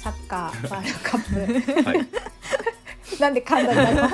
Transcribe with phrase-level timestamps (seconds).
[0.00, 2.08] サッカー ワールドカップはい、
[3.20, 4.10] なんで噛んだんだろう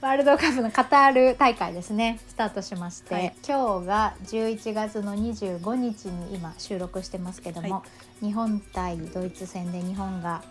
[0.00, 7.82] ワールドカップのカタール大会ですねスタートしまして、はい今日が11月の25日に今収録してますけども、は
[8.20, 10.42] 日本対ドイツ戦で日本が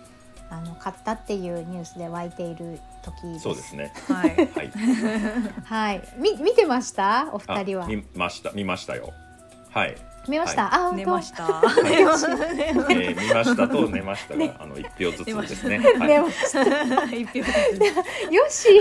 [0.52, 3.44] あの勝ったっていうニュースで湧いている時です。
[3.44, 3.94] そうですね。
[4.08, 4.72] はいはい。
[5.64, 7.30] はい、み見てました？
[7.32, 8.52] お二人はあ見ました。
[8.52, 9.14] 見ましたよ。
[9.70, 9.96] はい。
[10.28, 10.96] 見ました、あ本当。
[10.98, 11.64] 寝ました。
[11.84, 15.80] えー、見ましたと寝ましたが、あの一票ずつですね。
[15.80, 16.22] 寝はい。
[16.22, 16.62] ました。
[17.16, 18.76] 一票よし。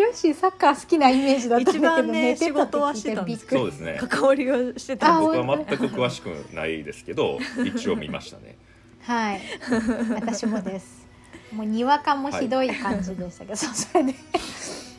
[0.00, 3.60] よしサッカー好きなイメージだったんだけど一番ね寝てたって聞い仕事はしてたんですびっくり。
[3.60, 3.98] そうですね。
[4.08, 8.56] 関わりをしてた僕は全く詳しくないですけど、一応見ましたね。
[9.02, 9.40] はい、
[10.14, 11.06] 私もです。
[11.52, 14.14] もうにわかもひどい感じでしたけど、そうそれで。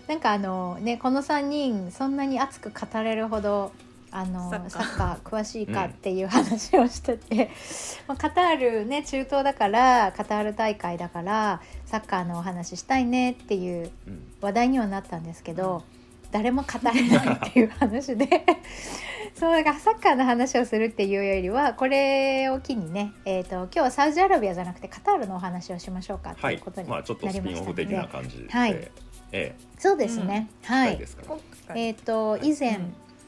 [0.08, 3.72] なんかあのねこの三人そんなに熱く語れるほど
[4.12, 5.16] あのササッカー。
[5.16, 7.50] ッカー詳しいかっていう話をしてて、
[8.08, 14.24] まあカタールね中東だからカタール大会だからサッカーのお話したいねっていううん。
[14.42, 15.84] 話題にはなったんですけど、
[16.32, 18.28] 誰も語れないっていう話で。
[19.36, 26.56] そうだからサッカーの話をするっていうよりはこれを機にね、えー、と今日はサウジアラビアじゃなくてカタールのお話をしましょうかってはい。
[26.56, 26.82] いうこと。
[26.82, 28.92] にまなりましたので、あちょっとスピンオフ的な感じで、はい。
[29.32, 31.00] えそうですね、えはい。
[31.76, 32.80] えっ、と以前、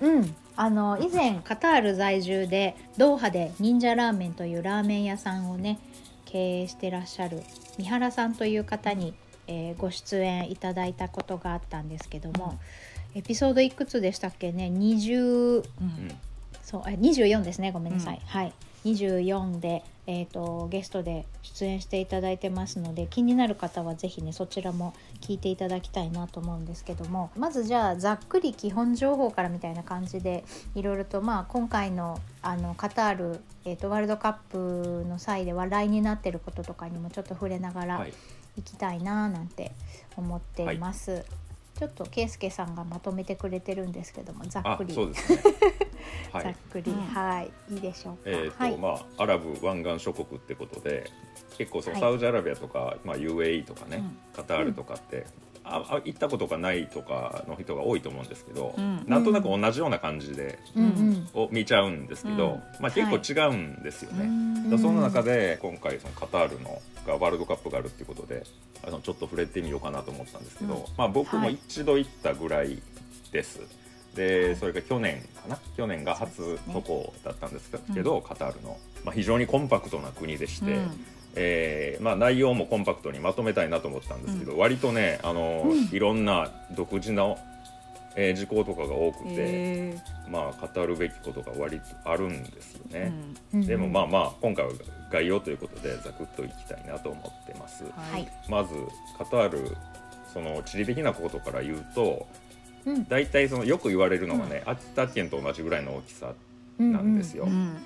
[0.01, 5.79] うん、あの以前カタール在住でドーハで忍者ラーメンというラーメン屋さんをね
[6.25, 7.41] 経営してらっしゃる
[7.77, 9.13] 三原さんという方に、
[9.47, 12.59] えーご出演いただいたことがあったんですけども、
[13.15, 16.11] エピソードいくつでしたっけね？20うん。
[16.61, 17.71] そうあ24ですね。
[17.71, 18.21] ごめんなさい、うん。
[18.25, 18.53] はい
[18.85, 30.43] 24で、えー、とゲストで出演していただいてますので気になる方はぜひねそちらも聞いていただきたいなと思うんですけどもまずじゃあざっくり基本情報からみたいな感じで
[30.75, 38.13] いろいろとまあ今回のあのカタール、えー、とワールドカップの際で話題になってることとかにもちょっと触れながらはい。
[38.57, 39.71] いきたいななんて
[40.17, 41.23] 思っています。
[41.81, 45.03] ちょっと圭介さんがまとめてくれてるんですけどもざっあく、りね。
[46.31, 46.43] はい。
[46.43, 47.01] ざっくり、うん。
[47.07, 47.51] はい。
[47.73, 48.21] いいでしょうか。
[48.25, 51.09] えーとはい、まあ、アラブ湾岸諸国ってことで
[51.57, 52.01] 結構そのはい。
[52.01, 54.17] サウジアラビアとか、まあ、UAE とかね、うん。
[54.31, 55.25] カタールとかって、
[55.71, 59.03] ああ行ったことがないとかの人が多いと思うんですけど、うん。
[59.07, 60.83] なんとなく同じような感じで、うん。
[60.83, 61.27] うん。
[61.33, 62.61] を見ちゃうんですけど、うん。
[62.81, 64.25] まあ、結構違うんですよね。
[64.25, 64.53] うん。
[64.55, 68.43] だからその中で今回そのカタールのがワールドカップがあるっていうことで
[68.85, 70.81] あのちょっと触れてみようかなと思ったんですけど、うん。
[70.97, 71.53] まあ、僕もはい。
[71.53, 72.81] 一度行ったぐらい
[73.31, 73.61] です。
[74.15, 75.57] でそれが去年かな？
[75.77, 81.05] 去年が初渡航だったんですけど、カタールの、まあ、非常にコンパクトな国でして、うん
[81.35, 87.37] えーまあ、内容もコンパクトにまとめたいなと思ったんですけど、割とねあの、いろんな独自の、
[88.15, 89.97] えー事項とかが多くて、へ
[90.29, 93.13] まあ、語るべきことが割とあるんですよーね。
[93.53, 93.59] うん。
[93.61, 93.67] うん。
[93.67, 94.71] でもまあまあ今回は
[95.11, 97.85] 概要ということでざくっといきたいなと思ってます。
[97.85, 98.27] はい。
[98.49, 98.73] まず
[99.17, 99.77] カタール
[100.33, 102.27] その地理的なことから言うと
[102.85, 103.05] うん。
[103.07, 106.33] 大体そのよく言われるのがね、秋田県と同じぐらいの大きさ
[106.79, 107.77] なんですよ、うん。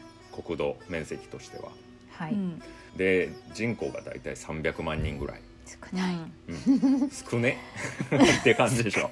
[0.44, 1.69] 国土面積としては。
[2.11, 2.61] はい、うん
[2.95, 6.16] で人口が大体300万人ぐらい、少ない、
[6.47, 7.57] うん、少ね。
[8.41, 9.09] って感じでしょ。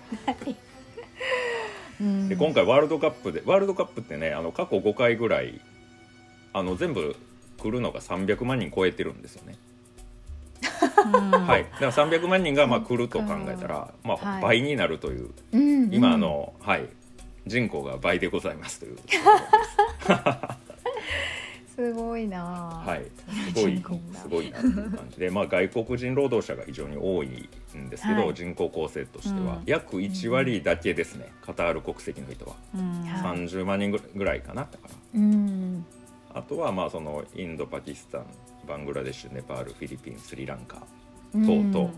[2.02, 2.30] うん。
[2.30, 5.60] で今回ワールドカップでワールドカップってねあの過去5回ぐらい
[6.54, 7.16] あの全部
[7.58, 9.56] 来るのが300万人超えてるんですよね。
[10.64, 14.42] はい、だから300万人がまあ来ると考えたら、まあ、はい。
[14.42, 15.94] 倍になるという、うん。
[15.94, 16.88] 今あの、はい、
[17.46, 18.96] 人口が倍でございますという。
[18.96, 19.10] とこ
[20.68, 20.73] す
[21.94, 22.44] ごいな。
[22.86, 23.06] はい、
[23.52, 28.34] すごいすごいなっていう感じで、まあ、外国人労働者が非常に多いんですけど、はい。
[28.34, 29.64] 人口構成としては、うん。
[29.66, 33.38] 約1割だけですねカタール国籍の人は、うんはい。
[33.40, 34.96] 30万人ぐらいかなだから。
[35.16, 35.86] うん。
[36.34, 38.26] あとはまあそのインドパキスタン
[38.68, 40.86] バングラデシュネパールフィリピンスリランカ
[41.34, 41.46] うん。
[41.46, 41.90] とうとう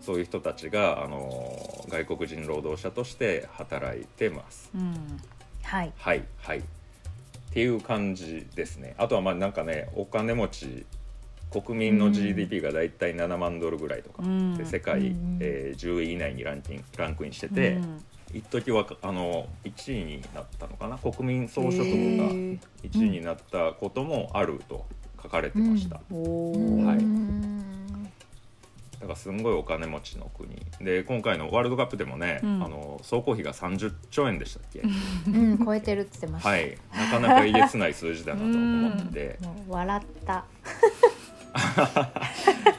[0.00, 4.70] そういう人たちがあの外国人労働者として働いてます。
[4.74, 5.20] うん。
[5.62, 5.92] はい。
[5.96, 6.62] はいはい
[7.50, 8.94] っていう感じですね。
[8.96, 10.86] あとはまあなんかねお金持ち
[11.50, 14.56] 国民の GDP がだいたい7万ドルぐらいとか、うん。
[14.56, 18.04] で世界、うんえー10位以内にランキンランクインしてて、うん。
[18.32, 20.96] 一時はあの1位になったのかな？
[20.96, 22.58] 国民総所得がへー。
[22.84, 24.86] 1位になったこともあると
[25.20, 26.04] 書かれてました、はい。
[26.14, 27.49] うん
[29.00, 30.54] だからすんごいお金持ちの国。
[30.80, 32.62] で今回のワールドカップでもね、うん。
[32.62, 34.82] あの総工費が30兆円でしたっけ？
[35.26, 36.76] うん超えてるって言ってました、はい。
[36.92, 39.38] なかなかえげつない数字だなと思って。
[39.68, 40.44] 笑った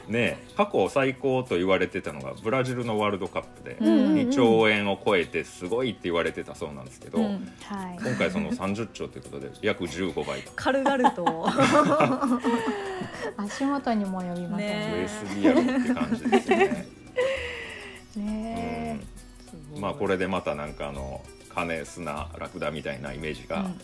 [0.08, 4.14] ね過去最高と言われてたのがブラジルのワールドカップでうんうんうん。
[4.28, 7.98] 2兆円を超えてすごいって言われてたそうなんですけど、うんはい。
[8.02, 10.52] 今回その30兆ということで約15倍と。
[10.54, 11.48] 軽々と。
[13.36, 14.90] 足元にも及びませんね。
[14.90, 15.28] 増え。
[15.28, 16.86] すぎやろって感じですよね。
[18.16, 19.00] ね
[19.74, 19.80] うん。
[19.80, 21.22] まあこれでまたなんかあの
[21.54, 23.80] 金砂ラクダみたいなイメージが、うん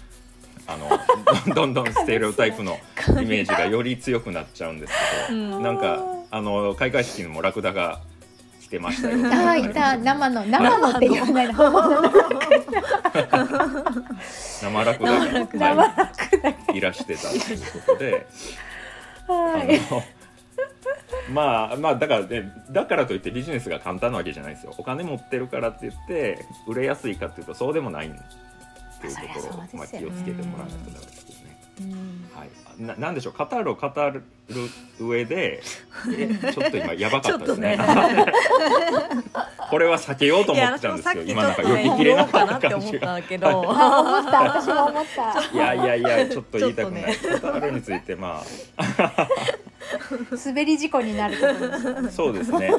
[0.69, 2.79] あのどんどんステレオタイプの
[3.23, 4.93] イメージがより強くなっちゃうんです
[5.29, 5.63] けど、うん。
[5.63, 8.01] なんかあの開会式にもラクダが
[8.61, 9.19] 来てましたよ。
[9.19, 9.97] えあいた。
[9.97, 11.55] 生の生のって言わないの。
[14.61, 15.05] 生ラク
[15.59, 16.05] ダが
[16.75, 18.27] いらしてたということで、
[19.27, 20.03] はいあの
[21.33, 24.75] まあまあだからねだからといってビジネスが簡単なわけじゃないですよ。
[24.77, 28.11] お金持ってるからって言って売れやすいかっていうとそうでもない
[28.99, 31.61] っていうところをまあ気をつけてもらわないとダメですけどね。
[31.81, 32.31] うん。
[32.37, 32.49] はい、
[32.79, 33.33] ななんでしょう？
[33.33, 34.23] カタールを語る
[35.01, 35.63] 上で
[36.17, 37.79] えちょっと今やばかったですね。
[39.71, 44.43] これは避けようと思ってたんですさっけど今なんかきちょっとね読み切れなかって思っった感じが 思った。
[44.43, 45.41] 私も思った。
[45.53, 48.43] いやいやいやちょっと言いたくない、ちカタールについてま
[48.77, 49.29] あ。
[50.45, 51.87] 滑り事故になるところです。
[51.87, 52.73] よねそうですね。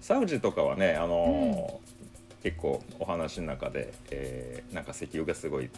[0.00, 1.90] サウジとかはねあのー
[2.42, 5.68] 結構お話の中で、えーなんか石油がすごい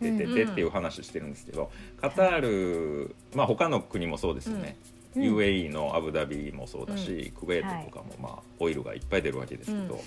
[0.00, 1.70] 出ててっていう話してるんですけど、
[2.00, 4.76] カタール、まあ他の国もそうですよね、
[5.14, 5.22] うん。
[5.22, 10.00] UAE のアブダビもそうだし、クウェートとかもまあオイルがいっぱい出るわけですけど、うん。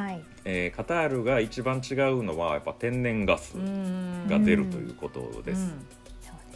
[0.00, 0.22] はい。
[0.44, 5.72] えーカタールが一番違うのはやっぱ天然ガスうんが出るということです、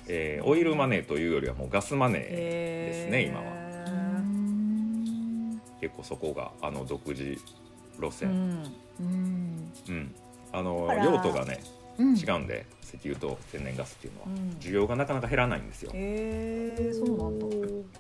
[0.09, 3.45] えーオイルマネーというよりはもうガスマネーですね今は。
[3.87, 3.91] う
[4.23, 5.61] ん。
[5.81, 7.39] 結構そこがあの独自
[7.99, 8.75] 路う線、ん。
[9.01, 9.73] うん。
[9.89, 10.15] うん。
[10.53, 11.61] あの用途がね
[11.99, 12.17] うん。
[12.17, 14.57] 違うんで石油と天然ガスっていうのは、うん。
[14.61, 17.47] 需要がなかなか減らないんですよ、へえそうなんだ。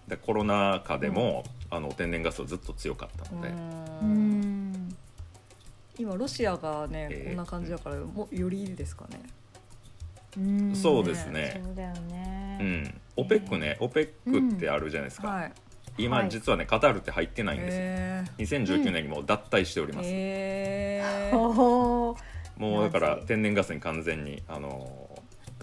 [0.08, 3.54] でコロナ禍でも、あの天然ガスはずっと強かったので、うう
[4.06, 4.72] ん。
[4.72, 4.96] ん
[5.98, 7.28] 今ロシアがね、えー。
[7.28, 9.20] こんな感じだからもうよりですかね。
[10.38, 10.74] うん。
[10.74, 11.60] そうですね。
[11.64, 12.58] そうだよね。
[12.60, 15.52] うん、オペックね、オペックってあるじゃないですか、はい
[15.98, 16.28] 今、はい。
[16.28, 20.10] 実はねカタールって入ってないんですよ、へ2019年にもう脱退しております、
[22.58, 25.08] もうだから天然ガスに完全にあの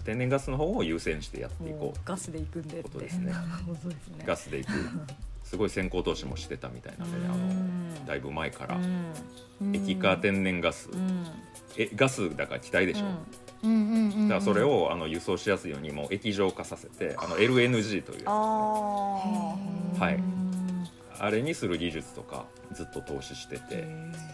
[0.04, 2.00] 天然ガスの方を優先してやっていもこう。
[2.04, 3.32] ガスで行くんでこと ですね。
[4.24, 4.70] ガスでいく。
[5.44, 7.88] すごい先行投資もしてたみたいなのであうん。
[7.90, 8.76] のだいぶ前から。
[8.76, 9.76] うん。
[9.76, 10.88] 液化天然ガス。
[10.90, 11.26] うん。
[11.76, 13.08] えガスだから気体でしょ、う
[13.62, 18.24] だからそれをあの輸送しやすいようにもう液状化させてあの LNG というやつですね。
[18.26, 18.32] あ
[19.98, 20.14] あはい。
[20.14, 20.40] うん
[21.22, 23.82] あれにする技術とかずっと投資してて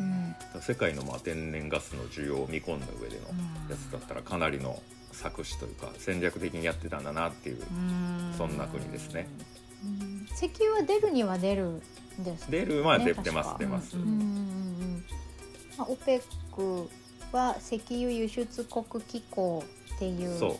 [0.00, 0.36] うん。
[0.60, 3.26] 世界のまあ天然ガスの需要を見込んだ上での
[3.68, 4.80] やつだったらかなりの
[5.10, 7.62] 策士というか戦略的にやってたんだなっていう
[8.38, 9.28] そんな国ですね。
[9.84, 10.26] うん。
[10.32, 11.82] 石油は出るには出るん
[12.22, 15.04] です出るまあね出出ます出ます、うんうんうんうん。
[15.76, 16.22] まあ、オペッ
[16.54, 16.88] ク
[17.32, 19.64] は石油輸出国機構
[19.94, 20.58] っていうそ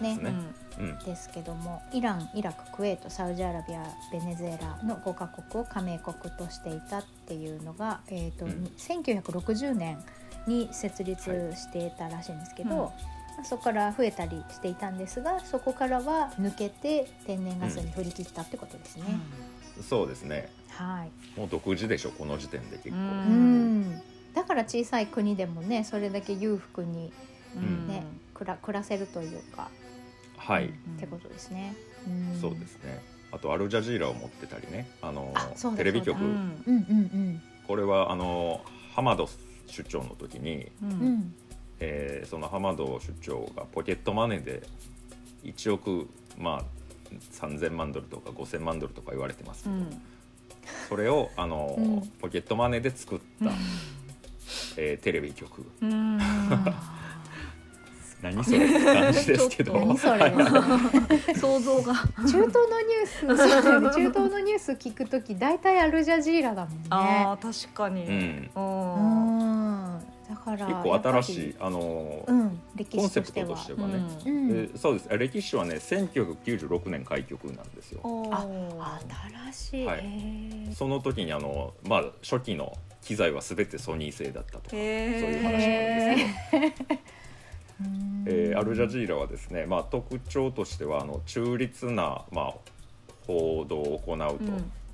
[0.00, 0.34] うねですね。
[0.78, 0.98] うん。
[1.04, 3.82] ですけどもイランイラククウェートサウジアラビア
[4.12, 8.70] ベネズエラの5カ国を加盟国としていたっていうのが、えーとうん。
[8.76, 9.98] 1960年
[10.46, 12.76] に設立していたらしいんですけど、うん。
[12.78, 19.04] まあそこから増えたりしていたんですがそこからは抜けて天然ガスに振り切ったってことですね。
[19.86, 20.50] そうですね。
[20.70, 21.38] はい。
[21.38, 24.02] もう独自でしょこの時点で結構、うんうん
[24.36, 27.12] だから小さい国でもねそれだけ裕福に
[27.56, 27.88] うん。
[27.88, 29.70] ね、暮ら暮らせるというか、
[30.36, 31.74] はい、ってことですね。
[32.10, 32.40] ん。
[32.40, 33.02] そうですね。
[33.32, 34.88] あとアルジャジーラを持ってたりね。
[35.02, 35.32] あの
[35.76, 36.62] テレビ局、うん。
[36.66, 38.60] うんうんこれはあの
[38.94, 39.28] ハマド
[39.74, 41.34] 首長の時に、うん。
[41.80, 44.62] えーそのハマド首長がポケットマネーで
[45.44, 46.64] 1億まあ
[47.32, 50.02] 3000万ドルとか5000万ドルとか言われてますけど、うん。
[50.88, 52.00] それをあの、うん。
[52.20, 53.50] ポケットマネーで作った、
[54.76, 55.66] えーテレビ局。
[55.80, 56.18] うん。
[58.22, 59.74] 何それって感じですけど。
[59.96, 61.92] 想像が。
[61.92, 66.86] 中東のニュースね中東のニュース聞くとき大体アルジャジーラだもんね。
[66.90, 68.06] あー確かに。
[68.06, 68.50] うん。
[70.28, 72.58] だから結構新しいあの、うん。
[72.74, 74.70] 歴コンセプトとしてはね、うん。
[74.72, 75.08] でそうです。
[75.18, 78.00] 歴史はね1996年開局なんですよ。
[78.32, 78.46] あ
[79.52, 80.04] 新しい、はい。
[80.74, 82.72] その時にあの、まあ、初期の
[83.06, 87.00] 機材は全てソニー製だったとかそういう話なんへですけど。
[88.28, 92.54] えーアルジャジーラはですね、まあ、特徴としてはあの中立な、まあ、
[93.26, 94.18] 報道を行う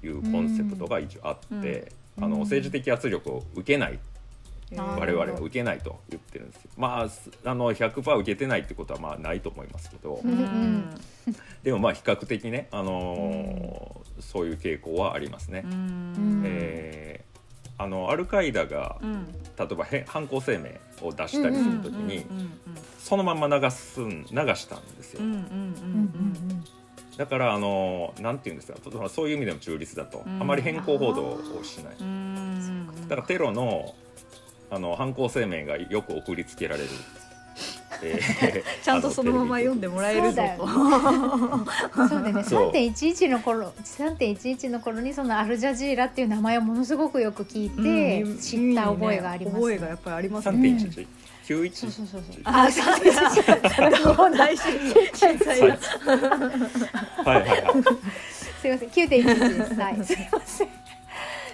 [0.02, 2.24] というコンセプトが一応あって、うん。
[2.24, 3.98] あの政治的圧力を受けない
[4.76, 6.70] 我々は受けないと言ってるんですよ。
[6.76, 10.94] まあすあの100%受けてないってことはまあないと思いますけど、うんうん。
[11.62, 15.62] でもまあ比較的ね、あのーそういう傾向はありますね。
[15.64, 16.42] うん。
[16.44, 17.31] えー
[17.78, 19.26] あのアルカイダがうん。
[19.58, 22.58] 例えばへ犯行声明を出したりするときに、うん
[22.98, 25.20] そのまんま流すん流したんですよ。
[27.18, 30.40] だからあのなんていうんですかとそういう意味でも中立だと、うん。
[30.40, 31.96] あまり変更報道をしない、
[33.08, 33.94] だからテロの
[34.70, 36.88] あの犯行声明がよく送りつけられる、
[38.02, 40.64] えー ちゃんとそのまま読んでもらえるぞと。
[40.64, 42.44] うんそうだね。
[42.44, 42.70] そう。
[42.72, 50.58] 3.11の頃3.11の頃にそのアルジャジーラっていう名前をものすごくよく聞いてうん知った覚えがあります、覚えがやっぱりありますね。
[50.58, 51.06] 3.11、
[51.46, 54.04] 91そうそうそうそうあ、そうです。
[54.04, 54.72] どう大震
[55.14, 55.78] 震災だ。
[57.24, 57.60] はいはいはい。
[58.60, 60.04] すいません9.11ですはい。
[60.04, 60.68] すいません。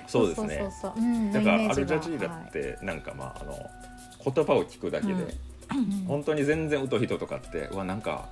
[0.07, 0.59] そうですね。
[0.59, 1.03] そうそうそう。
[1.03, 1.33] うん。
[1.33, 3.71] だかアルジャジーラってなんかまああの
[4.33, 5.15] 言葉を聞くだけで、
[6.07, 8.27] 本当に全然疎い人とかってうわなんか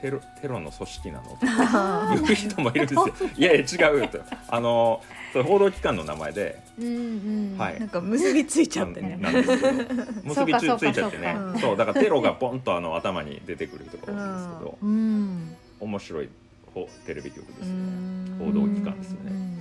[0.00, 1.46] テロテロの組織なのって
[2.22, 3.06] 言う人もいるんですよ。
[3.36, 4.18] いやいや違うよと。
[4.48, 5.00] あの
[5.32, 7.56] それ報道機関の名前でうんうん。
[7.56, 7.78] はい。
[7.78, 9.16] なんか結びついちゃってね。
[9.20, 9.72] なんですけど。
[10.24, 11.36] 結びついちゃってね。
[11.60, 15.56] そうだからテロがポンとあの頭に出てくるところなんですけど、うん。
[15.78, 16.28] 面白い
[16.74, 17.70] ほテレビ局ですうね。
[17.72, 18.38] ん。
[18.40, 19.30] 報道機関ですよね。
[19.30, 19.52] うん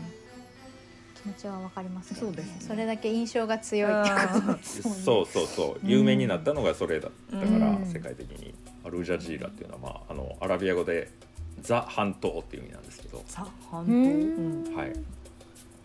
[1.23, 2.55] 気持ちはわかりますけど、そうですね。
[2.59, 4.53] それだけ印象が強いってこと。
[4.55, 5.45] ですもんねそうそう。
[5.47, 7.85] そう有名になったのがそれだったから、うん。
[7.85, 8.53] 世界的に。
[8.83, 11.11] アルジャジーラっていうのは、まあ、あのアラビア語で
[11.61, 14.71] ザ半島っていう意味なんですけど、さ半う島。
[14.71, 14.75] ん。
[14.75, 14.93] はい、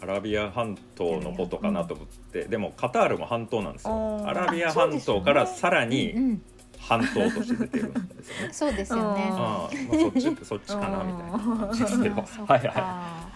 [0.00, 4.26] アラビア半島のことかなと思って、でもカタールも半島なんですよ。
[4.26, 6.42] アラビア半島からさらうにん。
[6.78, 8.52] 半島として出てるんですよね。
[8.52, 9.28] そうですよね。
[9.32, 9.88] あー。
[9.88, 12.14] まあ、そっちそっちかなみたいな感じですけど。
[12.14, 13.26] はいはか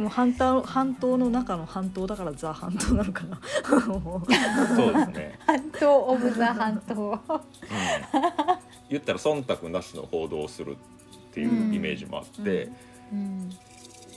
[0.00, 3.38] もう半島半島の中の半島だからザ半島なのかな。
[3.62, 6.94] そうですね、半島オブザ半島。
[6.94, 7.20] うん、
[8.88, 10.76] 言ったら忖度なしの報道をするっ
[11.34, 12.70] ていうイメージもあって、
[13.12, 13.50] うん。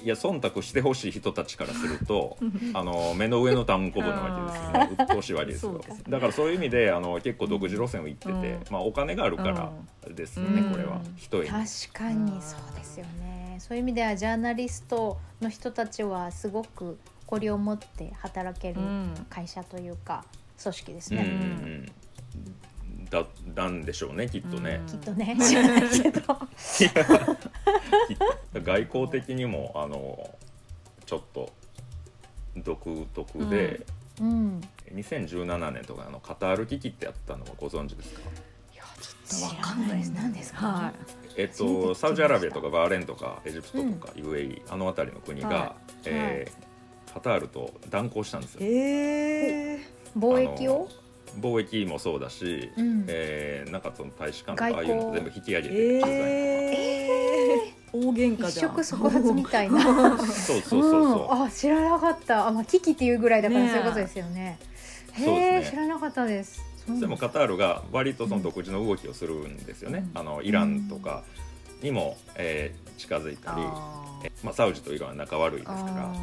[0.02, 2.38] いや忖度してほしい人たちからすると
[2.74, 4.90] あの目の上のたんこぶなわけですよね。
[4.98, 5.82] うっとうしいわけですよ。
[6.08, 8.64] だからそういう意味であの結構独自路線を行ってて、うん。
[8.70, 9.70] まあ、お金があるから
[10.14, 10.72] ですよね、うん。
[10.72, 11.02] これは。
[11.18, 11.50] 一重に。
[11.50, 11.64] 確
[11.94, 19.26] かにそうですよねそういう意味ではジャーナリストの人たちはすごく誇りを持って働けるうん。
[19.30, 20.24] 会社というか
[20.62, 21.26] 組織ですうんうん
[21.86, 21.92] ね、
[22.98, 25.36] うん、だなんでしょうねきっとね、きっとね。
[25.40, 26.22] 知らないけど。
[28.62, 30.30] 外交的にもあの
[31.06, 31.52] ちょっと
[32.58, 33.86] 独特で、
[34.22, 34.62] うん。
[34.94, 38.22] 2017年とかあのカタール危機ってあったのはご存知ですか？
[39.26, 40.94] 知らないです何ですか、は
[41.36, 46.74] えっと、サウジアラビアとかバーレーンとかエジプトとか UAE、あの辺りの国が、はえー
[47.14, 48.64] カタールと断交したんですい。
[48.64, 48.68] よ。
[48.72, 49.80] ええ。
[50.18, 50.90] 貿易を、
[51.40, 53.06] 貿易もそうだし、うん。
[53.08, 57.74] えーなんかその大使館とかああ外交いうの全部引き上げてえ経済え。
[57.94, 58.70] 大喧嘩一じゃん。
[58.70, 59.84] 触即発みたいな。
[59.84, 62.48] と かそうそうそうそう、ん、あ知らなかった。
[62.48, 64.58] あ、まあ、危機っていうぐらいだからそういうことですよね。
[65.12, 65.68] へえ、ね。
[65.70, 70.20] 知らなかったですそうでもカタールが割とその独自の動きをするんですよね、うん。
[70.20, 71.24] あのイランとか
[71.82, 73.62] にも、えー近づいたり、
[74.44, 76.14] まあ、サウジとイランは仲悪いですから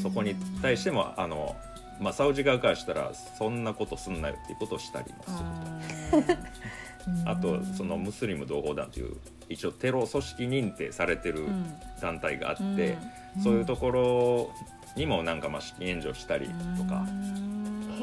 [0.00, 1.56] そこに対してもあの、
[2.00, 6.32] まあ、サウジ側からしたらそんなことすんなよっていうことをしたりもすると。
[7.08, 7.28] うん。
[7.28, 9.16] あとそのムスリム同胞団という
[9.48, 11.74] 一応テロ組織認定されてるうん。
[12.00, 12.96] 団体があって、
[13.36, 13.42] うん。
[13.42, 14.50] そういうところ
[14.96, 16.46] にもなんかまあ資金援助したり
[16.78, 17.06] とか、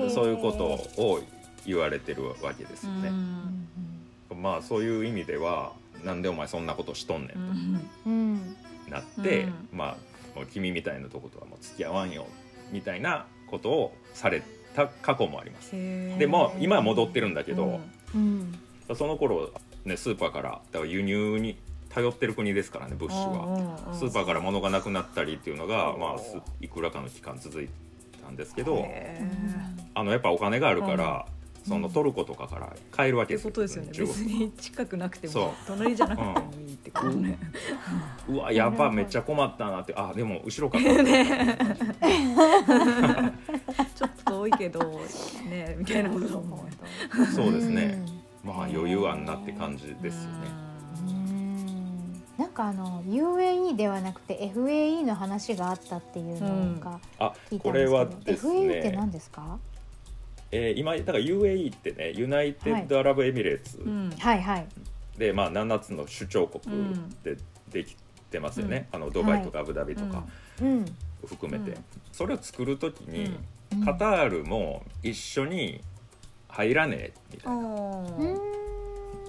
[0.09, 1.21] そういうことを
[1.65, 3.09] 言われてるわけですよね。
[3.09, 4.41] うん。
[4.41, 5.73] まあそういう意味では
[6.03, 8.55] なんでお前そんなことしとんねんうん。
[8.85, 9.53] となって、うん。
[9.71, 12.27] まあもう君みたいなとことはもう付き合わんよ
[12.71, 14.43] みたいなことをされ
[14.75, 15.71] た過去もあります。
[15.71, 17.79] ででも今は戻ってるんだけど、
[18.15, 18.59] うん。
[18.95, 19.51] その頃
[19.85, 21.57] ねスーパーからだから輸入に
[21.89, 23.93] 頼ってる国ですからね物資は。
[23.93, 27.69] スーパーから物がなくなったりっていうのが、まあ、すいくらかの期間続い
[28.21, 28.85] たんですけど
[29.95, 31.25] あのやっぱお金があるから、
[31.67, 33.49] そのトルコとかから買えるわってけですよ。
[33.49, 33.89] いうことですよね。
[33.93, 35.43] 別に近くなくてそう。
[35.43, 37.37] も隣じゃなくてもいいってことね。
[38.27, 39.93] うわやばめっちゃ困ったなって。
[39.95, 41.03] あでも後ろから。
[41.03, 41.57] ね。
[43.95, 44.79] ちょっと遠いけど
[45.49, 46.71] ねみたいなことだもんね。
[47.35, 48.03] そうですね。
[48.43, 50.37] まあ余裕あんなって感じですよね。
[51.07, 52.23] うん。
[52.37, 59.59] なんかあの UAE ではなくて FAE の話があったっていうのがあ聞いたこれんですけど、はです FAE ってね何ですか？
[60.51, 64.09] えー今だから UAE ってねユナイテッド・アラブ・エミレーツうん。
[64.17, 64.67] はいはい。
[65.17, 67.09] で、まあ、7つの首長国うん。
[67.23, 67.37] で
[67.71, 67.95] でき
[68.31, 70.23] てますよね、あのドバイとかアブダビとか
[70.61, 70.85] うん。
[71.25, 71.83] 含めて、うん。
[72.11, 73.35] それを作る時に、
[73.73, 73.85] うん。
[73.85, 75.81] カタールも一緒に
[76.47, 78.39] 入らねえみたいな、うん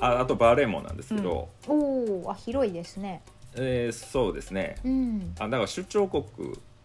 [0.03, 3.21] ああとバーレーンもなんですけど、おおあ広いですね。
[3.55, 4.77] えーそうですね。
[4.83, 5.35] うん。
[5.39, 6.25] あだから首長国。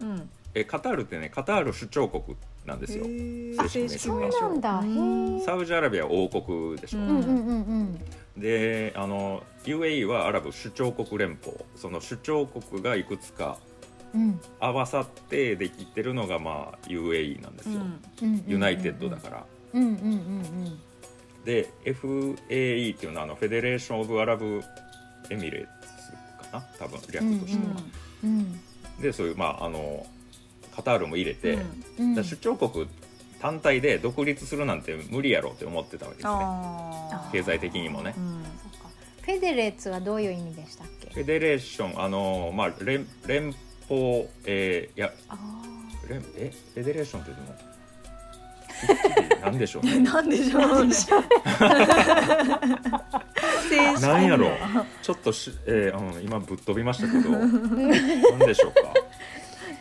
[0.02, 0.30] うん。
[0.54, 2.36] えカタールってねカタール首長国
[2.66, 3.06] なんですよ、
[3.60, 4.32] あ正式名称。
[4.32, 4.82] そうなんだ。
[4.84, 4.88] へ
[5.38, 7.64] えサウジアラビアは王国でしょ、うんうんうん
[8.36, 8.42] うん。
[8.42, 11.56] であの UAE はアラブ首長国連邦。
[11.76, 13.58] その首長国がいくつか
[14.14, 14.40] うん。
[14.60, 17.82] 合わさってできてるのがまあ UAE なんですよ、
[18.24, 18.44] うん。
[18.48, 20.80] United だから、うんうんうん
[21.46, 24.64] で FAE っていうのはあの Federation of Arab
[25.30, 26.66] Emirates かな？
[26.80, 27.76] 多分略としては、
[28.24, 28.30] うん。
[28.30, 28.60] うん。
[29.00, 30.08] でそういうまああの
[30.76, 31.58] カタールも入れて、
[32.00, 32.16] うん。
[32.16, 32.88] だから首長国
[33.42, 36.34] 単体で独立するなんて無理やろって思ってたわけですね。
[36.34, 38.16] あ経済的にもね。
[39.22, 41.10] フェデレーツはどういう意味でしたっけ？
[41.14, 43.54] フェデレーションあのまあ連連
[43.88, 45.38] 邦えーいやあ
[46.10, 46.52] 連え？
[46.76, 47.76] フェデレーションって言っても
[49.42, 50.00] なんでしょうね。
[50.00, 50.94] なんでしょうね。
[54.02, 54.50] なんやろ
[55.02, 58.82] ちょっとし、えーうん、今ぶっ飛びましたけどなんでしょうか？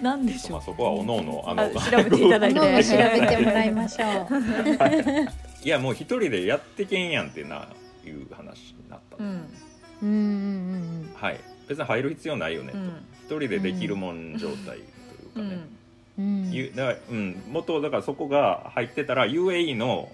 [0.00, 0.52] なんでしょう。
[0.52, 2.60] まあそこはおのおのあのあ調べていただいて。
[2.60, 5.64] どんどん調べてもらいましょう。
[5.64, 7.68] いやもう一人でやってけんやんってな
[8.06, 9.26] いう話になった、うん。
[10.02, 11.40] うんうんうんはい。
[11.68, 12.86] 別に入る必要ないよねと、うん。
[13.24, 14.78] 一人でできるもん状態という
[15.34, 15.58] かね、
[16.18, 16.24] うん。
[16.24, 16.52] うん。
[16.52, 20.10] ゆだからうん、元だからそこが入ってたら UAE の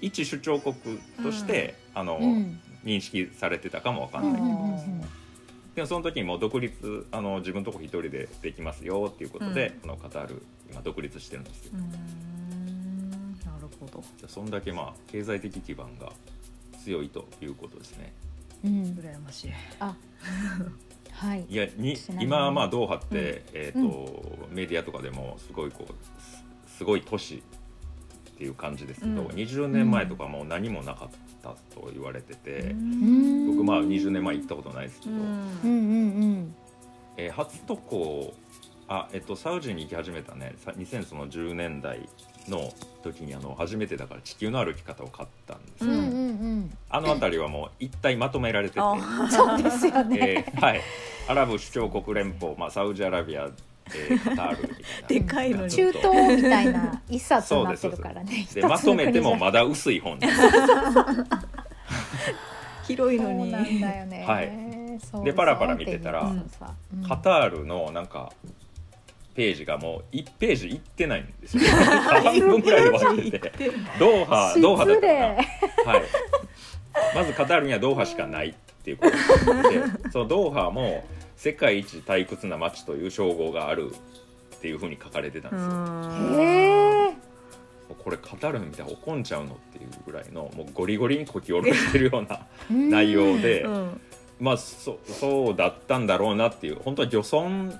[0.00, 0.74] 一首長国
[1.22, 2.60] として、あのうん。
[2.84, 5.04] 認識されてたかもわかんない、うんうんうん
[5.74, 9.80] でもその時にもう独立あの自分のとこ一人でできますよっていうことで、うん。
[9.80, 14.02] このカタール今独立してるんですよ、なるほど。
[14.18, 16.12] じゃあそんだけまあ経済的基盤が
[16.84, 18.12] 強いということですね。
[18.64, 18.82] うん。
[18.98, 19.50] 羨ましい。
[19.80, 19.96] あ。
[21.12, 21.44] はい。
[21.48, 26.44] いやに今はまあドーハって、えーとメディアとかでもすごいこうす
[26.78, 29.26] すごい都市っていう感じですけど、うん。
[29.28, 31.08] 20年前とかもう何もなかっ
[31.44, 33.56] たと言われてて、うん。
[33.56, 35.16] 僕まあ20年前行ったことないですけど、
[37.32, 38.34] 初渡航
[38.88, 42.08] あ、えっと、サウジに行き始めたねさ2010年代
[42.48, 45.98] の時にあの初めてだから地球の歩き方を買ったんですよ、うん。
[45.98, 46.14] うんうん
[46.90, 48.96] あの辺りはもう一体まとめられてて、あ
[49.30, 50.44] そうですよね。
[50.46, 50.80] えーはい、
[51.28, 53.50] アラブ首長国連邦、まあ、サウジアラビア、
[53.88, 55.08] えーカタールみたいな。
[55.08, 55.70] でかいのに。
[55.72, 58.46] 中東みたいな一冊になってるからね。
[58.52, 60.34] でまとめてもだまだ薄い本です。
[62.86, 63.50] 広いのに。
[63.50, 64.24] そうなんだよね。
[64.26, 64.50] はい。
[65.24, 68.32] でパラパラ見てたらそうんカタールのなんか
[69.34, 71.64] ページがもう1ページいってないんですよ。
[71.66, 73.52] 半分ぐらいで終わってて。
[73.98, 76.02] ドーハドーハだったかな、はい、
[77.16, 79.20] まずカタールにはドーハしかないっていうことで
[80.12, 81.04] そのドーハも
[81.44, 87.14] 世界一退屈な街という称号があるっていうふうに書かれてたんですよ、へえ
[88.02, 94.00] これカタールの見たら怒んちゃうのっていうぐらいのもうゴリゴリにこき下ろしてるような内容で、うん。
[94.40, 97.74] まあそそうだったんだろうなっていう本当は漁村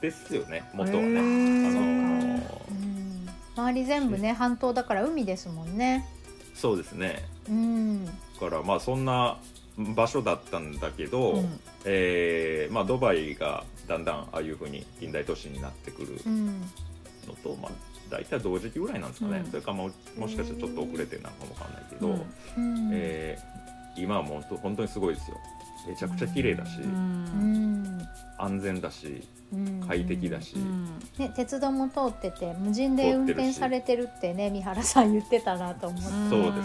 [0.00, 3.28] ですよね元はね、あのーうん。
[3.56, 6.06] 周り全部ね半島だから海ですもんね。
[6.54, 7.24] そうですね。
[7.48, 8.04] うん。
[8.04, 9.38] だからまあそんな
[9.78, 11.60] 場所だったんだけど、うん。
[11.84, 16.60] えーまあ、ドバイがだんだんああいうふうに近代都市になってくるうん。
[17.26, 17.72] のと、まあ、
[18.10, 19.50] 大体同時期ぐらいなんですかね、うん。
[19.50, 22.86] それかももしかしたらちょっと遅れてるのかもわかんないけど、うん。
[22.86, 22.90] うん。
[22.92, 23.58] えー
[24.00, 25.36] 今はもう本当本当にすごいですよ。
[25.88, 26.92] めちゃくちゃ綺麗だし、ううん。
[26.92, 27.57] ん
[28.38, 29.80] 安全だしうん。
[29.86, 30.98] 快適だし、うん。
[31.16, 36.08] ね、鉄道も通ってて無人で運転されてるってね三原さん言ってたなと思って。
[36.28, 36.62] そうで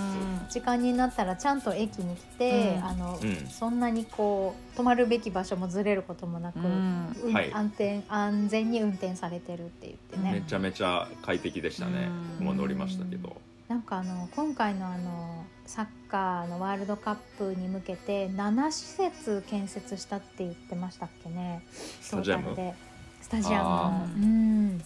[0.49, 0.53] す。
[0.53, 2.85] 時間になったらちゃんと駅に来て、うん。
[2.85, 3.35] あのうん。
[3.47, 7.15] そんなにこう止まるべき場所もずれることもなく、うん
[7.53, 12.09] 安全安全に運転されてるって言ってね、めちゃめちゃ快適でしたね、
[12.39, 12.45] うん。
[12.47, 21.63] もう乗りましたけど、なんかあの今回のあのサッカーのワールドカップに向けて7施設建設したって言ってましたっけね？
[21.71, 22.43] スタジアム？
[22.43, 22.73] トータルで
[23.21, 24.81] スタジアあムうん。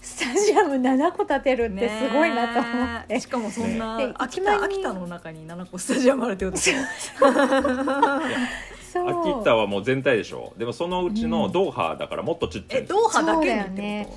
[0.00, 6.76] スタジアム7個建てるってすごいなと思って、ねしかもそんな、秋田秋田の中に7個スタジアムあるってことですよ
[8.92, 9.38] そう。
[9.38, 10.52] 秋田はもう全体でしょ？
[10.58, 12.80] でもそのうちのドーハだからもっとちっちゃい。
[12.80, 14.08] えんですよドーハだけにって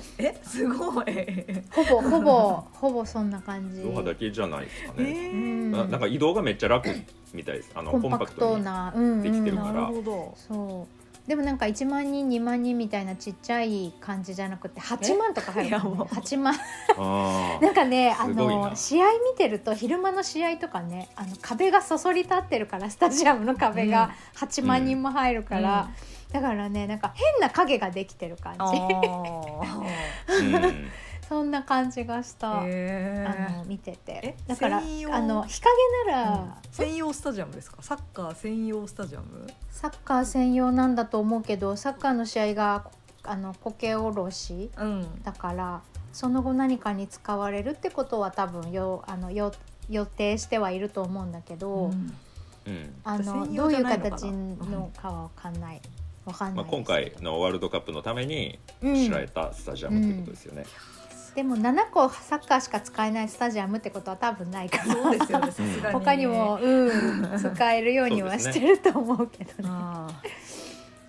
[0.42, 1.14] そうだよこと、え
[1.64, 1.84] すごい。
[1.86, 3.82] ほぼほぼほぼそんな感じ。
[3.82, 5.70] ドーハだけじゃないですかえね、うん。
[5.72, 6.88] ななんか移動がめっちゃ楽
[7.32, 7.70] みたいです。
[7.74, 9.22] あのコンパクトにな、うんうん。
[9.22, 9.72] できてるから。
[9.72, 10.34] なるほど。
[10.36, 15.96] そうでもなんか1万人2万人みたいなちっちゃい感じじゃなくて8万とか入るもう。
[16.06, 16.54] 8万。
[16.96, 25.90] あ なんかねあの試合見てると昼間の試合とかねあの壁がそそり立ってるからスタジアムの壁が8万人も入るから、
[26.32, 30.42] だからねなんか変な影ができてる感あじー。
[30.42, 30.90] うん
[31.28, 32.62] そんな感じがした、ー。
[32.66, 34.20] へあーの見てて。
[34.22, 35.14] えだから専用？
[35.14, 37.78] あの日陰なら、専用スタジアムですか？
[37.80, 39.46] サッカー専用スタジアム？
[39.70, 42.84] サッカー専用なんだと思うけどサッカーの試合が
[43.24, 45.22] あの苔おろしうん。
[45.24, 49.52] だからその後何かに使われるってことは多分よあのよ
[49.90, 52.16] 予定してはいると思うんだけど、うん。
[52.66, 52.94] うん。
[53.04, 55.82] あの専どういう形のかは分かんない。
[56.24, 58.96] 分かんまあ、ないです、今回のワールドカップのためにうん。
[58.96, 60.64] しらえたスタジアムってことですよね。
[61.36, 64.84] でも7個サッカーしか使えないスタジアムってことは多分ないから。
[64.94, 65.52] そうですよね。
[65.92, 69.68] 他にも、うん、使えるようにはしてると思うけどね。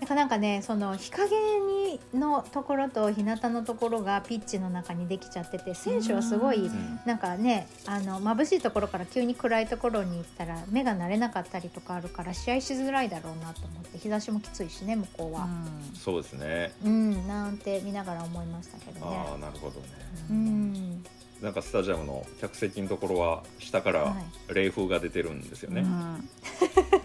[0.08, 15.48] からなんかねその日陰にのところと日向のところがピッチの中にできちゃってて選手はすごいうんなんかねあの眩しいところから急に暗いところに行ったら目が慣れなかったりとかあるから試合しづらいだろうなと思って日差しもきついしね向こうーは。
[15.93, 16.74] そうですね。
[16.84, 19.26] うん、なんて見ながら思いましたけどあね。
[19.36, 19.88] あなるほどね。
[20.30, 21.04] ううんん、
[21.41, 24.15] なんかスタジアムの客席のところは下からは
[24.50, 25.82] 冷風が出てるんですよね。
[25.82, 26.30] うん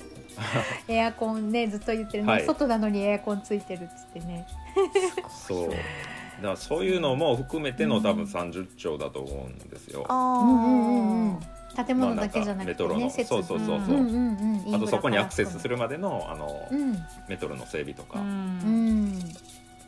[0.89, 4.47] エアコンねずっと言ってるね、はい外なのにエアコンついてるっつってね。
[5.29, 5.69] そう。
[5.71, 5.79] だか
[6.43, 10.05] らそういうのも含めての多分30兆だと思うんですよ。
[10.09, 11.39] あうんうんうんうん
[11.75, 15.77] 建物だけじゃなくてね、設備そうそうそうそううんうんうん、あとそこにアクセスする。
[15.77, 16.93] るまでのあの、うん、
[17.29, 19.21] メトロの整備とか、うんうん、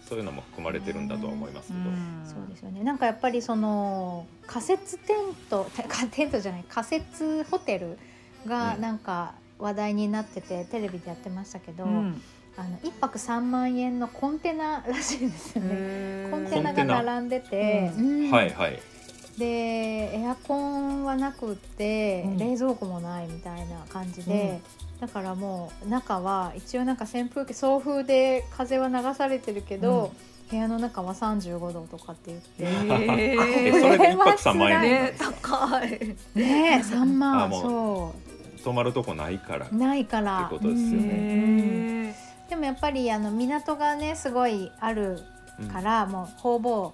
[0.09, 1.81] そういうのも含まれてるんだとは思いますけど。
[2.25, 2.83] そうですよね。
[2.83, 5.17] なんかやっぱりその仮設テン
[5.51, 5.67] ト、
[6.11, 7.99] テントじゃない、仮設ホテル
[8.47, 12.21] がうんなんか話題になってて、テレビでやってましたけど、うん。
[12.57, 16.29] あの一泊三万円のコンテナらしいですよね。
[16.31, 18.31] コンテナが並んでて、うん。
[18.31, 18.79] はいはい。
[19.39, 19.47] で
[20.17, 22.39] エアコンはなくって、うん。
[22.39, 24.61] 冷蔵庫もないみたいな感じで、
[25.01, 30.13] だからもう中は一応なんか扇風機送風で風は流されてるけど、
[30.51, 32.65] 部屋の中は35度とかって言って。
[32.65, 33.81] へ えー。
[33.81, 35.15] それで一泊三万円ね。
[35.19, 35.91] 高い。
[36.35, 37.63] ねえ3あ万もう。
[37.63, 38.15] そ
[38.65, 39.69] 泊まるとこないから。
[39.71, 40.47] うないから。
[40.47, 40.97] ってことですよね。
[40.97, 42.07] うん。
[42.09, 42.15] へ
[42.51, 45.21] でもやっぱりあの港がねすごいある
[45.61, 45.69] うん。
[45.69, 46.93] から、もうほぼ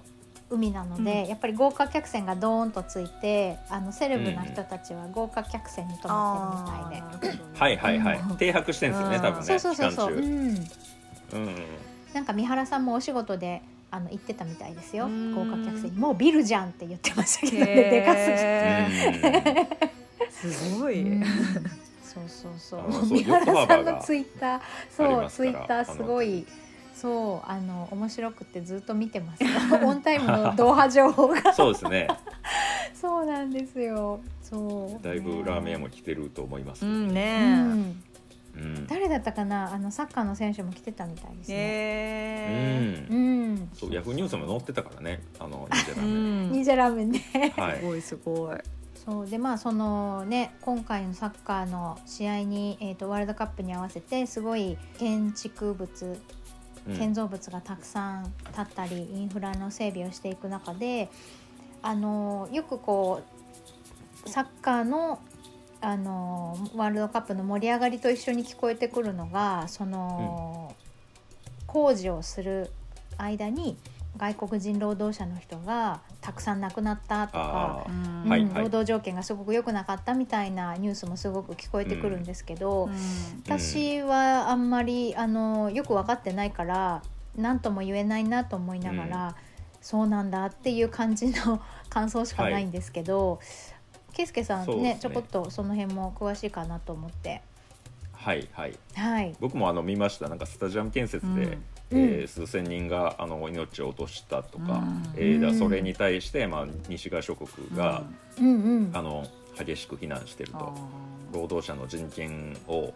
[0.51, 1.27] 海なので、うん。
[1.29, 7.59] やっぱり豪華客船がドーンとついてあのセレブな人たちは豪華客船に泊まってるみたいで。
[7.59, 8.19] はいはいはい。
[8.19, 8.37] うん。
[8.37, 9.21] 停泊してんですよね、うん。
[9.21, 9.45] 多分ね。
[9.45, 10.67] そうそうそうそう、期間中。
[11.33, 11.55] うん、うん。
[12.13, 15.05] なんか三原さんもお仕事であの行ってたみたいですよ。
[15.05, 15.33] うん。
[15.33, 15.89] 豪華客船。
[15.89, 17.75] にもうビルじゃんって言ってましたけどね。
[17.75, 19.87] でかすぎて。
[19.95, 21.23] うんすごい、うん。
[22.03, 23.05] そうそうそう。
[23.05, 24.61] 三原さんのツイッター。
[24.89, 26.45] そうツイッターすごい。
[26.93, 29.43] そうあの面白くてずっと見てます。
[29.43, 29.49] よ
[29.83, 31.53] オンタイムの動画情報が。
[31.53, 32.07] そうですね。
[32.93, 34.19] そうなんですよ。
[34.43, 35.03] そう。
[35.03, 36.81] だいぶラーメン屋も来てると思います。
[36.81, 36.91] けど。
[36.91, 38.03] うんうねん
[38.55, 38.87] うん。
[38.87, 39.73] 誰だったかな？
[39.73, 41.55] あのサッカーの選手も来てたみたいですね。
[41.57, 43.13] へう。
[43.13, 43.53] うん。
[43.55, 43.69] ん。
[43.73, 45.21] そうヤフーニュースも載ってたからね。
[45.39, 46.49] あのニンジャラうーメン。
[46.49, 46.51] ん。
[46.51, 47.53] ニンジャラーメンね。
[47.55, 47.77] はい。
[47.79, 48.57] すごいすごい
[49.03, 49.29] そう。
[49.29, 56.19] でまあそのね今回のサッカーの試合に、えー、とワールドカップに合わせてすごい建築物
[56.87, 56.97] うん。
[56.97, 61.09] 建造物がたくさん建ったりインフラの整備をしていく中で
[61.83, 63.21] あのよくこ
[64.25, 65.19] うサッカーの
[65.83, 70.75] あのワールドカップの盛り上がりと一緒に聞こえてくるのがその、
[71.65, 72.69] 工事をする
[73.17, 73.77] 間に
[74.17, 77.85] 外国人労働者の人がたくさん亡くなったとか。
[77.87, 77.91] う
[78.27, 78.29] ん。
[78.29, 78.49] はいはい。
[78.49, 82.89] うん労働条件がすごく良くなかったみたいなニュースもすごく聞こえてくるんですけど、
[83.45, 87.01] 私はあんまりあのよく分かってないから
[87.35, 89.35] 何とも言えないなと思いながら、
[89.81, 93.39] そうなんだっていう感じの 感想しかないんですけど、
[94.13, 94.97] 圭介さんねね。
[95.01, 97.41] ちょこっとその辺も詳しいかなと思って。
[98.13, 98.77] はいはい。
[98.93, 99.35] はい。
[99.39, 100.29] 僕もあの見ました。
[100.29, 105.03] なんかスタジアム建設で、うんえー数千人があの命を落としたとか、うん。
[105.15, 108.03] えーだそれに対して、まあ、西側諸国が、
[108.39, 108.45] うん。
[108.45, 108.49] う
[108.89, 109.25] んあの
[109.57, 110.73] 激しく非難してるあと
[111.33, 112.93] 労働者の人権を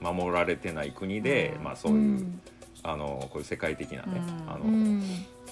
[0.00, 1.64] 守られてない国で、うん。
[1.64, 2.26] まあ、そういう、
[2.84, 4.52] あのこういう世界的なね、うん。
[4.52, 5.02] あのうん。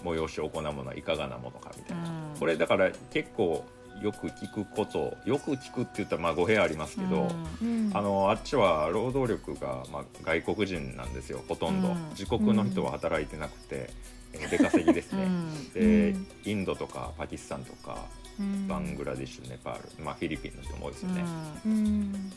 [0.02, 2.38] 催しを行うものはいかがなものかみたいな、うん。
[2.38, 3.64] これだから結構
[4.02, 7.28] よく聞くことよく聞くって言ったらまあ語弊ありますけど、
[7.62, 7.90] うん。
[7.94, 12.08] あのあっちは労働力が、まあ、外国人なんですよほとんど、うん。
[12.10, 13.90] 自国の人は働いてなくて、
[14.32, 15.28] えー出稼ぎですね、
[15.74, 16.26] で、うん。
[16.44, 18.06] インドとかパキスタンとか
[18.38, 18.68] うん。
[18.68, 21.24] バングラディッシュネパール、まあ、フィリピンの人も多いですよね、
[21.66, 22.32] うん。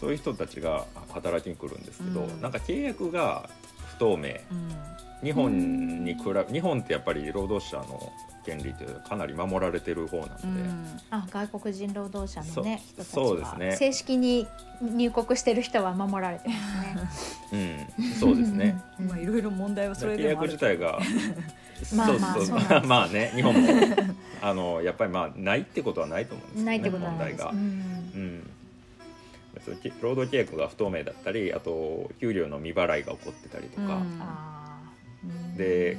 [0.00, 2.40] そういう人たちが働きに来るんですけど、うん。
[2.40, 3.48] なんか契約が
[3.88, 4.34] 不透明。
[5.22, 8.12] 日本に比べ日本ってやっぱり労働者の
[8.44, 10.36] 権利ってかなり守られてる方なんで、
[11.10, 13.68] あ外国人労働者のね人たちそうですね。
[13.70, 14.46] は正式に
[14.80, 17.88] 入国してる人は守られてますね。
[17.98, 18.80] うん、そうですね。
[19.00, 19.06] うん。
[19.08, 20.48] まあいろいろ問題はそれ契約でもある。
[20.52, 20.98] 自体が
[21.94, 22.82] まあまあそうそう。
[22.86, 23.68] まあね日本も。
[24.42, 27.46] あのやっぱりまあないってことはないと思うんですよねないってことは問題が。
[27.46, 28.16] ないです。
[28.16, 28.38] ううん。
[28.38, 28.50] ん。
[29.54, 34.02] 別に労働契約が不透明だったりあと給料の未払いが起こってたりとか、
[35.24, 35.56] うん。
[35.56, 35.96] で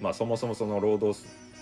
[0.00, 1.18] まあ、そもそもその労働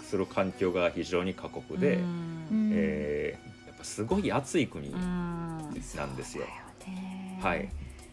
[0.06, 2.70] する環境が非常に過酷で、うん。
[2.72, 4.98] えーやっぱすごい暑い国うん。
[4.98, 6.44] なんですよ。
[7.42, 7.68] はい、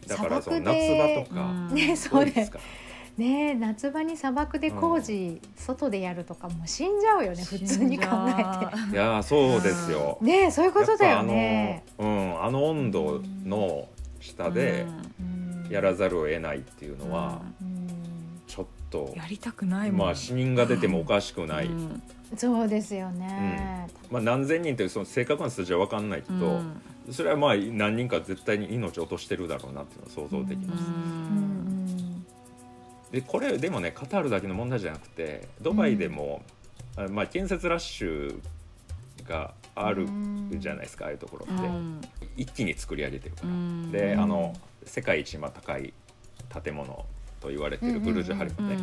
[0.06, 1.74] だからその砂漠で夏場とか、うん。
[1.74, 2.64] ねすそうですから。
[3.16, 8.40] ねえ夏場に砂漠で工事、外でやるとかもう死んじゃうよね普通に考え
[8.92, 10.16] いやーそうですよ。
[10.18, 13.88] てねえそういうことだよやっねぱあの,、うん、あの温度の
[14.20, 14.86] 下で
[15.20, 15.70] うん。
[15.70, 17.73] やらざるを得ないっていうのは、うん
[18.46, 20.06] ちょっとやりたくないもん。
[20.06, 22.02] まあ死人が出てもおかしくない、うん。
[22.36, 26.80] そうですよね、まあ、何千人っていうその正確な数字は分かんないけど、うん。
[27.10, 30.84] それはまあ何人か絶対に命を落としてるだろうなっていうのは想像できます。
[30.84, 30.88] うん。
[30.88, 30.90] う
[31.50, 32.26] ん
[33.12, 36.42] でこれでもねカタールだけの問題じゃなくてドバイでも、
[36.96, 38.40] あまあ、建設ラッシュ
[39.28, 40.08] がある
[40.56, 42.00] じゃないですか、ああいうところって、うん
[42.36, 43.48] 一気に作り上げてるから。
[43.48, 43.92] うん。
[43.92, 44.52] で、うんあの
[44.84, 45.94] 世界一まあ高い
[46.62, 47.06] 建物
[47.44, 48.78] と言われてるブルジュハリフね、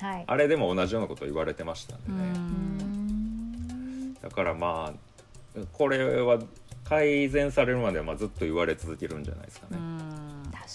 [0.00, 0.24] はい。
[0.26, 4.14] あれでも同じようなこと言われてましたんでうね、うん。
[4.14, 6.38] だからまあこれは
[6.84, 9.76] 改善されるまではまあずっと言われ続けるんじゃないですかね。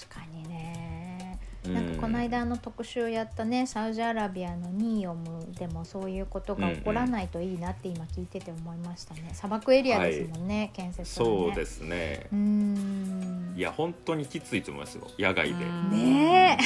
[0.08, 1.40] 確かにね。
[1.66, 1.74] うん。
[1.74, 9.32] なんかこの間の特集やったねサウジアラビアのニーヨムでもそういうことが起こらないといいなって今聞いてて思いましたね。
[9.34, 11.34] 砂漠エリアですもんね、建設はね。
[11.34, 12.28] そうですね。
[12.32, 13.21] うーん
[13.62, 15.08] いや本当にきついと思いますよ。
[15.20, 16.64] 野外で、ねえ。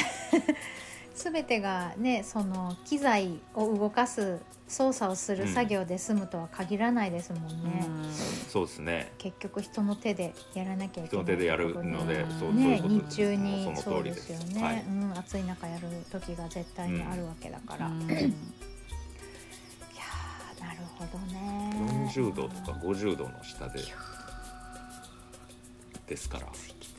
[1.14, 7.86] 全てがねその機材を動かす操作をする作業で済むとは限らないですもんね、
[8.48, 9.12] そうですね。
[9.18, 12.30] 結局人の手でやらなきゃいけ人ないの手でやるので、うん。
[12.30, 13.10] そうそういうねことです。
[13.10, 14.28] 日中にそそうでの通りです。
[14.28, 14.80] すよね、はい。
[14.80, 18.16] うん、暑い中やる時が絶対にあるわけだから、いやーな
[20.72, 22.08] るほどね。
[22.14, 23.80] 40度とか50度の下で。
[26.06, 26.46] ですから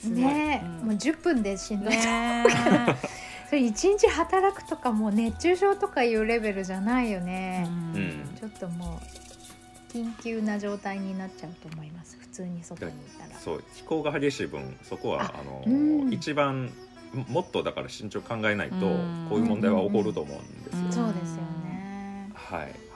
[0.06, 0.62] ね。
[0.64, 0.88] え、うん。
[0.88, 2.46] もう10分でしんどい、ね
[3.50, 8.30] それ一日働くとかもう熱中症とかいうレベルじゃないよね、うん。
[8.38, 9.00] ちょっとも
[9.94, 12.18] う緊急な状態になっちゃうと思います。
[12.20, 13.40] 普通に外にいたら。
[13.40, 15.70] そう気候が激しい分そこはああの、う
[16.06, 16.14] ん。
[16.14, 16.72] 一番
[17.30, 19.28] もっとだから慎重に考えないとうん。
[19.30, 20.86] こういう問題は起こると思うんですよ。
[20.86, 22.32] うんそうですよね。
[22.34, 22.87] はいはい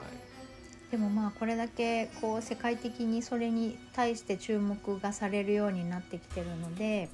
[0.92, 7.08] でもまあこれだけこう世界的にそれに対して注目がされるようになってきてるので、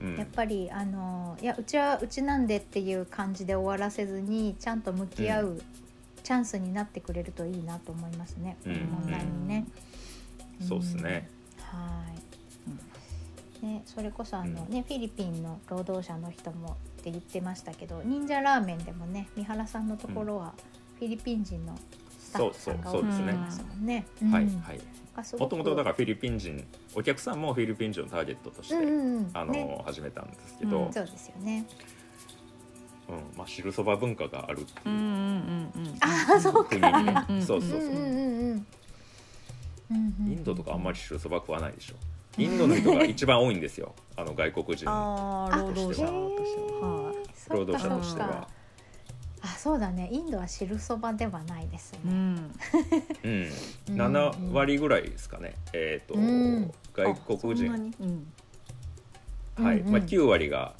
[0.00, 0.16] うん。
[0.16, 5.62] やっぱりあのいやうちはうちなんでっていう感じで終わらせずにちゃんと向き合う
[6.24, 8.74] チャンスになってくれるといいなと思いますね、うん。
[8.74, 9.66] この問題にね。
[10.66, 11.28] そうですね。
[11.60, 12.02] は
[13.62, 13.64] い。
[13.64, 20.54] ね、それこそあの、ねフィリピンの労働者の人もって言ってましたけど忍者ラーメンでもね三原さんのところは
[20.98, 21.78] フィリピン人の
[22.38, 23.34] そうそうそうですね
[23.80, 24.06] ね。
[24.30, 24.80] はいうんはい。
[25.38, 26.64] もともとだからフィリピン人
[26.94, 31.66] お客さんもフィリピン人をターゲットとして、うんうんうんあの、ね始めたんですけど、うんそうですよね。
[33.08, 36.66] うんまあ汁そば文化があるってうんうんいううんうんああそうか。
[36.70, 37.80] 国にね、うんそうそうそう。
[39.90, 41.94] インドとかあんまり汁そば食わないでしょ。
[42.38, 43.92] インドの人が一番多いんですよ。
[44.16, 45.50] あの外国人としては
[47.48, 48.46] 労働者としては。
[49.42, 50.08] あそうだね。
[50.12, 52.00] インドは汁そばではないですね。
[52.04, 52.54] うん。
[53.24, 53.48] うん、
[53.90, 53.96] うん。
[53.96, 55.54] 7割ぐらいですかね。
[55.72, 56.70] えっ、と、うん。
[56.92, 57.94] 外国あそんな人、に？
[58.00, 59.64] うん。
[59.64, 60.74] はい、まあ9割が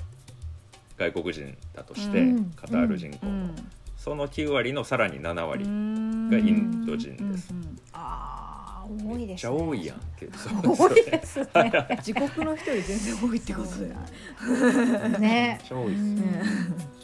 [0.97, 2.45] 外国人だとして、うん。
[2.57, 3.55] カタール人口の、うん。
[3.97, 5.71] その9割のさらに7割、が
[6.31, 7.53] がインド人です。
[7.93, 9.53] ああ多いめっちですね。
[9.53, 10.33] ゃ多いやんっていう。
[10.77, 11.47] 多いですね。
[12.05, 13.89] 自国の人より全然多いってことだよ
[15.09, 15.19] ね。
[15.19, 15.19] ね。
[15.19, 16.19] めっちゃ多いですうん。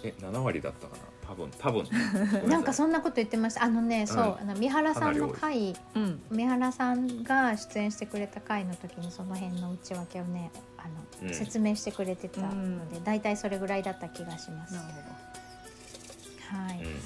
[0.03, 1.16] え、7割だったかな？
[1.27, 1.85] 多分多分。
[2.49, 3.65] なんかそんなこと言ってました。
[3.65, 14.75] あのね、そう、うんあの三原さんのか回、うん三原さんが出演してくれた回の時にその辺の内訳をね、あの、うん説明してくれてたので、だいたいそれぐらいだった気がします。
[14.75, 16.83] はい。
[16.83, 17.01] うん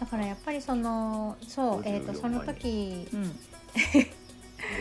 [0.00, 3.36] だからやっぱりその、そう、えっ、と54その時、うん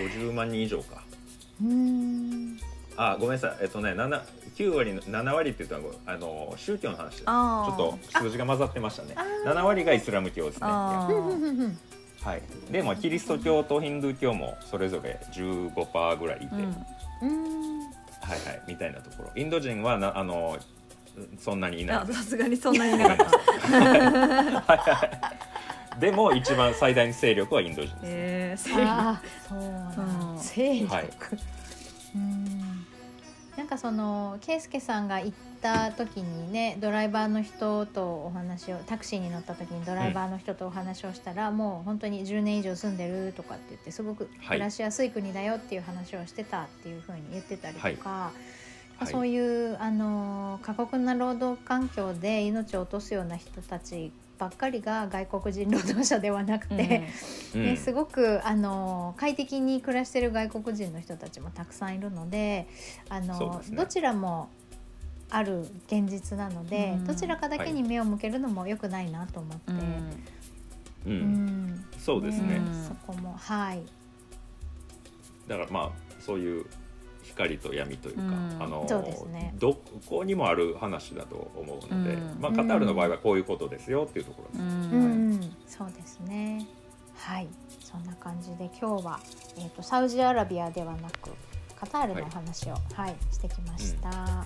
[0.09, 1.03] 50万人以上か。
[1.61, 2.59] うーん、
[2.95, 3.57] あ、ごめんなさい。
[3.61, 4.21] えっとね、7
[4.55, 7.23] 9割の7割って言ったのはあの宗教の話です。
[7.23, 9.15] ちょっと数字が混ざってましたね。
[9.15, 9.23] あ。
[9.49, 9.53] ー。
[9.53, 10.67] 7割がイスラム教ですね。
[10.67, 12.41] はい。
[12.71, 16.61] でもキリスト教とヒンドゥー教もそれぞれ15%ぐらいいて、うん。
[16.61, 17.87] うーん、は
[18.29, 18.61] いはい。
[18.67, 19.31] みたいなところ。
[19.35, 20.57] インド人はなあの
[21.37, 21.97] そんなにいない。
[21.97, 25.33] あさすがにそんなにいなかった。
[25.99, 28.01] でも一番最大の勢力はインド人です、ね。
[28.03, 30.37] えー、勢あーそうなんうん。
[30.37, 31.09] 勢力、はい
[33.73, 35.31] かその圭介さんが行っ
[35.61, 44.57] た時にねドライバーの人とお話をタクシーに乗った時にドライバーの人とお話をしたら、もう本当に10年以上住んでるとかって言ってすごくはい。
[44.57, 48.31] 暮らしやすい国だよっていう話をしてたっていうふうに言ってたりとか、は
[49.05, 49.07] い。
[49.07, 57.03] そういうあの過酷な労働環境で命を落とすような人たちばっかりが外国人労働者ではなくて、
[57.53, 57.63] うん。
[57.63, 62.67] ね、すごくあの快適に暮らしてる外国人の人たちもたくさんいるので
[63.09, 63.75] あのね。
[63.77, 64.49] どちらも
[65.29, 67.05] ある現実なので、うん。
[67.05, 69.77] どちらかだけに目を向けるのも良くないなと思って、うん。
[69.77, 71.67] ううん。
[71.67, 73.81] んそうですね、うんそこもはい。
[75.47, 76.65] だからまあそういう
[77.23, 78.57] 光と闇というか、うん。
[78.59, 78.85] あの
[79.31, 79.53] ね。
[79.57, 82.37] どこにもある話だと思うので、うん。
[82.39, 84.61] まあ、カタールの場合はこういうことですよっていうところです。
[84.61, 84.93] うん。
[84.93, 84.97] う
[85.35, 86.67] ん、そうですね。
[87.15, 87.47] はい。
[87.79, 89.19] そんな感じで今日は、
[89.57, 91.29] えー、とサウジアラビアではなく
[91.79, 94.45] カタールのお話を、はいしてきました、